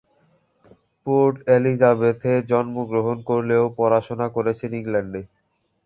Port 1.07 1.35
এলিজাবেথে 1.55 2.33
জন্মগ্রহণ 2.51 3.17
করলেও 3.29 3.63
পড়াশোনা 3.77 4.27
করেছেন 4.35 4.71
ইংল্যান্ডে। 4.79 5.21